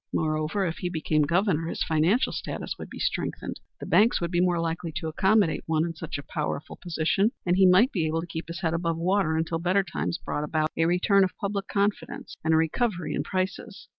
Moreover, 0.11 0.65
if 0.65 0.77
he 0.79 0.89
became 0.89 1.21
Governor, 1.21 1.67
his 1.67 1.83
financial 1.83 2.33
status 2.33 2.75
would 2.79 2.89
be 2.89 2.97
strengthened. 2.97 3.59
The 3.79 3.85
banks 3.85 4.19
would 4.19 4.31
be 4.31 4.41
more 4.41 4.59
likely 4.59 4.91
to 4.93 5.07
accommodate 5.07 5.61
one 5.67 5.85
in 5.85 5.93
such 5.93 6.17
a 6.17 6.23
powerful 6.23 6.75
position, 6.75 7.33
and 7.45 7.55
he 7.55 7.67
might 7.67 7.91
be 7.91 8.07
able 8.07 8.21
to 8.21 8.25
keep 8.25 8.47
his 8.47 8.61
head 8.61 8.73
above 8.73 8.97
water 8.97 9.37
until 9.37 9.59
better 9.59 9.83
times 9.83 10.17
brought 10.17 10.43
about 10.43 10.71
a 10.75 10.85
return 10.87 11.23
of 11.23 11.37
public 11.39 11.67
confidence 11.67 12.35
and 12.43 12.51
a 12.55 12.57
recovery 12.57 13.13
in 13.13 13.21
prices. 13.21 13.89